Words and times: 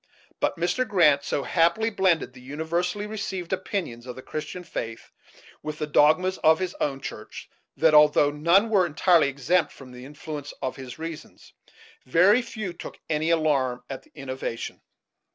But 0.39 0.57
Mr. 0.57 0.87
Grant 0.87 1.23
so 1.23 1.43
happily 1.43 1.91
blended 1.91 2.33
the 2.33 2.41
universally 2.41 3.05
received 3.05 3.53
opinions 3.53 4.07
of 4.07 4.15
the 4.15 4.23
Christian 4.23 4.63
faith 4.63 5.11
with 5.61 5.77
the 5.77 5.85
dogmas 5.85 6.39
of 6.39 6.57
his 6.57 6.73
own 6.81 7.01
church 7.01 7.47
that, 7.77 7.93
although 7.93 8.31
none 8.31 8.71
were 8.71 8.87
entirely 8.87 9.29
exempt 9.29 9.71
from 9.71 9.91
the 9.91 10.03
influence 10.03 10.55
of 10.59 10.75
his 10.75 10.97
reasons, 10.97 11.53
very 12.07 12.41
few 12.41 12.73
took 12.73 12.97
any 13.11 13.29
alarm 13.29 13.83
at 13.91 14.01
the 14.01 14.11
innovation. 14.15 14.81